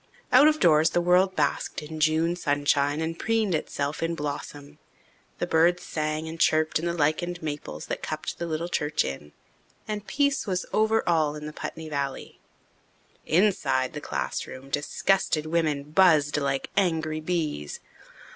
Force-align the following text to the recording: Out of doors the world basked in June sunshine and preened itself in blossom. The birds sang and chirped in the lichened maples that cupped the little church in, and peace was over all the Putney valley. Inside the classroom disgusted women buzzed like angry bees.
Out 0.31 0.47
of 0.47 0.59
doors 0.59 0.89
the 0.89 0.99
world 0.99 1.35
basked 1.35 1.83
in 1.83 1.99
June 1.99 2.35
sunshine 2.35 3.01
and 3.01 3.19
preened 3.19 3.53
itself 3.53 4.01
in 4.01 4.15
blossom. 4.15 4.79
The 5.37 5.45
birds 5.45 5.83
sang 5.83 6.27
and 6.27 6.39
chirped 6.39 6.79
in 6.79 6.87
the 6.87 6.93
lichened 6.93 7.43
maples 7.43 7.85
that 7.85 8.01
cupped 8.01 8.39
the 8.39 8.47
little 8.47 8.67
church 8.67 9.05
in, 9.05 9.31
and 9.87 10.07
peace 10.07 10.47
was 10.47 10.65
over 10.73 11.07
all 11.07 11.33
the 11.33 11.53
Putney 11.53 11.87
valley. 11.87 12.39
Inside 13.27 13.93
the 13.93 14.01
classroom 14.01 14.71
disgusted 14.71 15.45
women 15.45 15.91
buzzed 15.91 16.37
like 16.37 16.71
angry 16.75 17.19
bees. 17.19 17.79